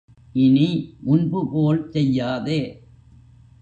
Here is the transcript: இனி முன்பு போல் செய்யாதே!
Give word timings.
இனி 0.35 0.69
முன்பு 1.01 1.41
போல் 1.51 1.81
செய்யாதே! 1.89 2.61